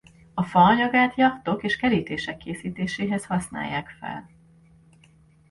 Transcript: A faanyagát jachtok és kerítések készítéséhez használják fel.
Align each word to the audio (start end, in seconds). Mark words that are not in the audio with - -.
A 0.33 0.43
faanyagát 0.43 1.15
jachtok 1.15 1.63
és 1.63 1.75
kerítések 1.77 2.37
készítéséhez 2.37 3.25
használják 3.25 3.89
fel. 3.99 4.29